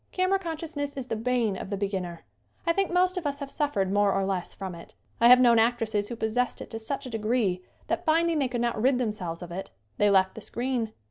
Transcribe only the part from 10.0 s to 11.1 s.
left the screen.